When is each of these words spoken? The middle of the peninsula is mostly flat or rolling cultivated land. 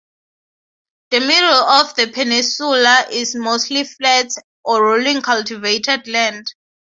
The 1.11 1.19
middle 1.19 1.53
of 1.63 1.95
the 1.95 2.07
peninsula 2.07 3.05
is 3.11 3.35
mostly 3.35 3.83
flat 3.83 4.31
or 4.65 4.83
rolling 4.83 5.21
cultivated 5.21 6.07
land. 6.07 6.47